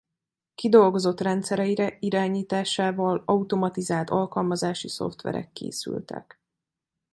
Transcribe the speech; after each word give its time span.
Kidolgozott 0.55 1.19
rendszereire 1.19 1.97
irányításával 1.99 3.23
automatizált 3.25 4.09
alkalmazási 4.09 4.87
szoftverek 4.89 5.51
készültek. 5.53 6.39